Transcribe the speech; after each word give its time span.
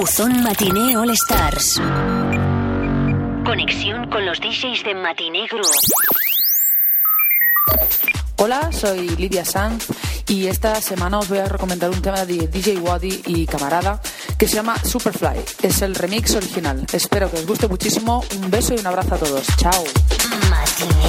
Buzón 0.00 0.42
Matiné 0.42 0.96
All 0.96 1.10
Stars. 1.10 1.78
Conexión 3.44 4.08
con 4.08 4.24
los 4.24 4.40
DJs 4.40 4.82
de 4.82 4.94
Matiné 4.94 5.46
Group. 5.46 5.66
Hola, 8.36 8.72
soy 8.72 9.10
Lidia 9.10 9.44
Sanz 9.44 9.88
y 10.26 10.46
esta 10.46 10.80
semana 10.80 11.18
os 11.18 11.28
voy 11.28 11.36
a 11.36 11.44
recomendar 11.44 11.90
un 11.90 12.00
tema 12.00 12.24
de 12.24 12.48
DJ 12.48 12.78
Wadi 12.78 13.20
y 13.26 13.44
camarada 13.44 14.00
que 14.38 14.48
se 14.48 14.54
llama 14.56 14.82
Superfly. 14.82 15.38
Es 15.60 15.82
el 15.82 15.94
remix 15.94 16.34
original. 16.34 16.86
Espero 16.90 17.30
que 17.30 17.36
os 17.36 17.46
guste 17.46 17.68
muchísimo. 17.68 18.24
Un 18.36 18.50
beso 18.50 18.72
y 18.72 18.78
un 18.78 18.86
abrazo 18.86 19.16
a 19.16 19.18
todos. 19.18 19.46
Chao. 19.58 19.84
Matiné 20.48 20.99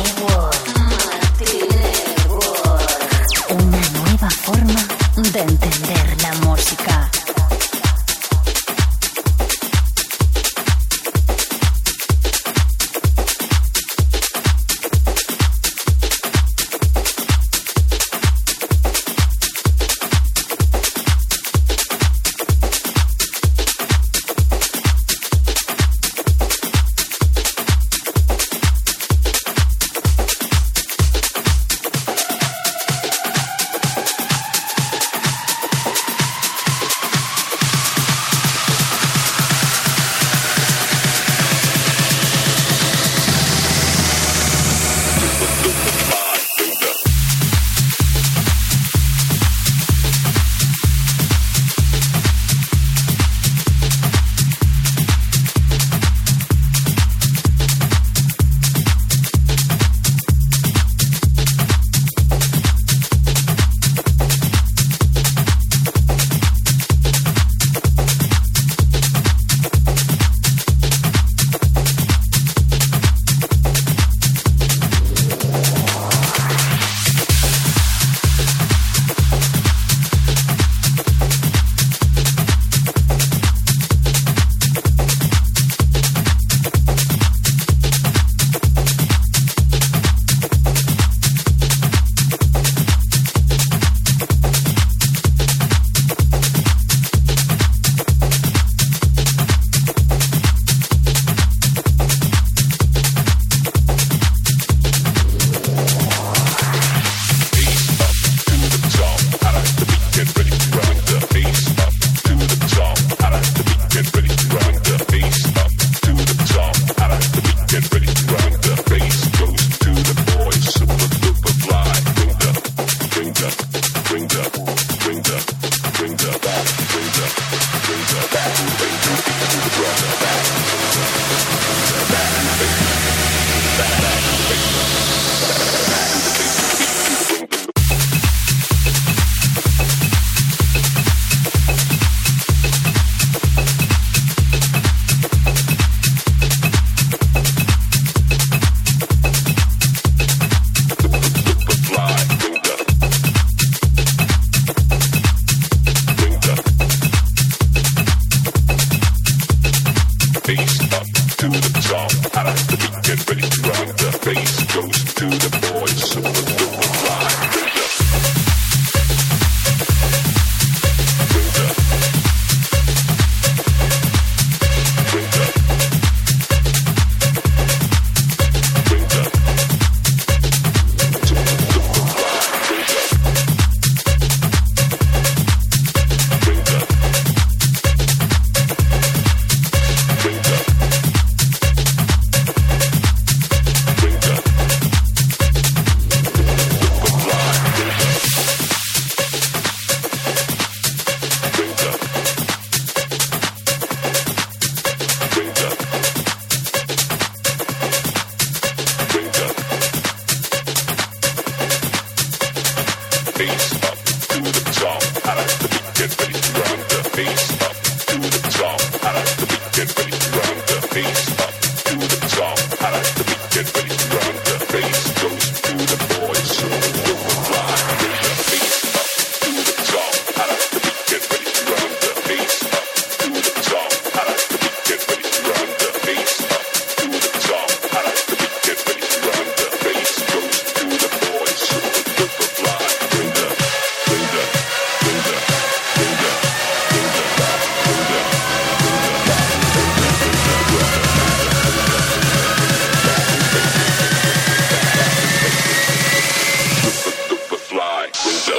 to 165.22 165.28
the 165.30 165.61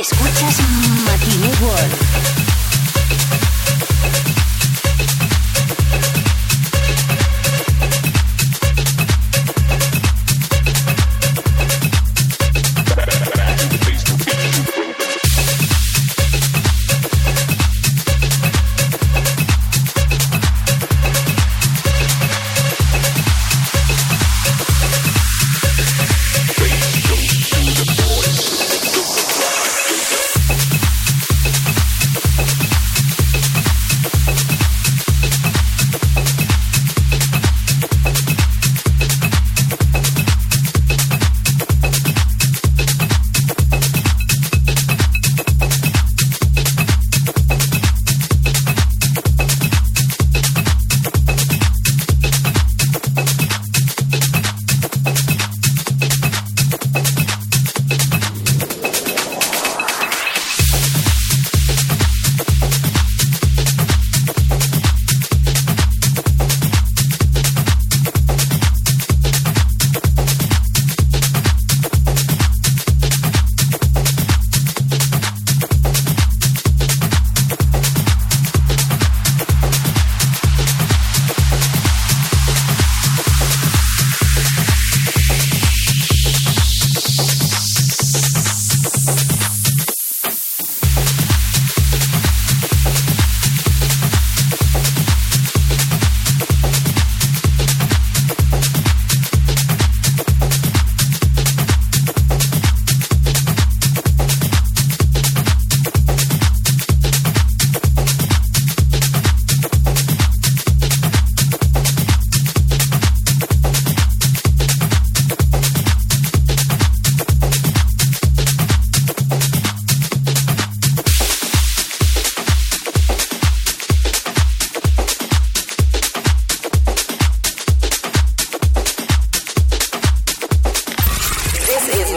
Escuchas 0.02 0.58
Matinee 1.06 1.54
World. 1.60 2.11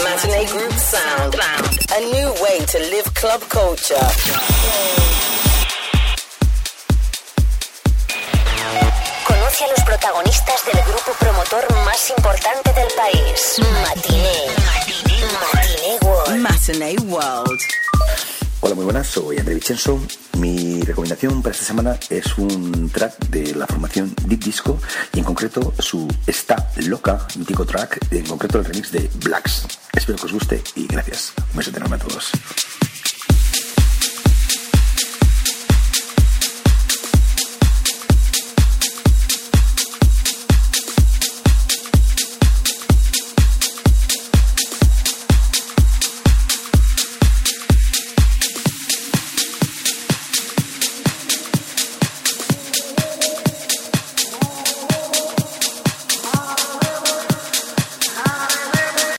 Matinee 0.04 0.46
Group 0.48 0.74
Sound. 0.74 1.36
A 1.96 2.00
new 2.12 2.30
way 2.44 2.60
to 2.66 2.80
live 2.92 3.14
club 3.14 3.42
culture. 3.48 3.96
Conoce 9.26 9.64
a 9.64 9.68
los 9.70 9.84
protagonistas 9.86 10.66
del 10.66 10.84
grupo 10.84 11.12
promotor 11.20 11.86
más 11.86 12.10
importante 12.10 12.74
del 12.74 12.88
país. 12.98 13.56
Matinee. 13.84 14.52
Matinee 15.54 15.98
World. 16.02 16.40
Matinee 16.42 16.98
World. 17.08 17.60
Hola, 18.60 18.76
muy 18.76 18.84
buenas, 18.84 19.08
soy 19.08 19.38
André 19.38 19.56
Vicenzo. 19.56 20.02
Mi 20.40 20.82
recomendación 20.82 21.42
para 21.42 21.54
esta 21.54 21.66
semana 21.66 21.98
es 22.10 22.38
un 22.38 22.90
track 22.90 23.18
de 23.30 23.56
la 23.56 23.66
formación 23.66 24.14
Deep 24.26 24.44
Disco 24.44 24.78
y 25.14 25.20
en 25.20 25.26
concreto 25.26 25.74
su 25.80 26.08
Está 26.28 26.70
Loca, 26.78 27.26
mítico 27.38 27.66
track, 27.66 28.00
en 28.12 28.26
concreto 28.26 28.60
el 28.60 28.66
remix 28.66 28.92
de 28.92 29.10
Blacks. 29.24 29.85
Espero 30.06 30.20
que 30.20 30.26
os 30.28 30.34
guste 30.34 30.64
y 30.76 30.86
gracias. 30.86 31.34
Un 31.50 31.58
beso 31.58 31.72
enorme 31.76 31.96
a 31.96 31.98
todos. 31.98 32.32